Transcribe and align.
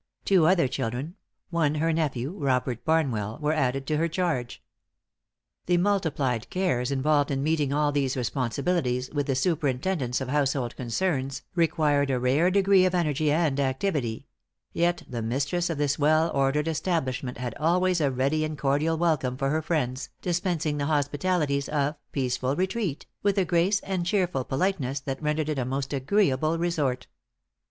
Two 0.25 0.47
other 0.47 0.67
children 0.67 1.13
one 1.51 1.75
her 1.75 1.93
nephew, 1.93 2.31
Robert 2.35 2.83
Barnwell 2.83 3.37
were 3.39 3.53
added 3.53 3.85
to 3.85 3.97
her 3.97 4.07
charge. 4.07 4.63
The 5.67 5.77
multiplied 5.77 6.49
cares 6.49 6.89
involved 6.89 7.29
in 7.29 7.43
meeting 7.43 7.71
all 7.71 7.91
these 7.91 8.17
responsibilities, 8.17 9.11
with 9.11 9.27
the 9.27 9.35
superintendence 9.35 10.19
of 10.19 10.27
household 10.27 10.75
concerns, 10.75 11.43
required 11.53 12.09
a 12.09 12.19
rare 12.19 12.49
degree 12.49 12.83
of 12.83 12.95
energy 12.95 13.31
and 13.31 13.59
activity; 13.59 14.25
yet 14.73 15.03
the 15.07 15.21
mistress 15.21 15.69
of 15.69 15.77
this 15.77 15.99
well 15.99 16.31
ordered 16.33 16.67
establishment 16.67 17.37
had 17.37 17.53
always 17.59 18.01
a 18.01 18.09
ready 18.09 18.43
and 18.43 18.57
cordial 18.57 18.97
welcome 18.97 19.37
for 19.37 19.51
her 19.51 19.61
friends, 19.61 20.09
dispensing 20.23 20.79
the 20.79 20.87
hospitalities 20.87 21.69
of 21.69 21.93
"Peaceful 22.11 22.55
Retreat," 22.55 23.05
with 23.21 23.37
a 23.37 23.45
grace 23.45 23.79
and 23.81 24.03
cheerful 24.03 24.45
politeness 24.45 24.99
that 25.01 25.21
rendered 25.21 25.49
it 25.49 25.59
a 25.59 25.63
most 25.65 25.93
agreeable 25.93 26.57
resort. 26.57 27.05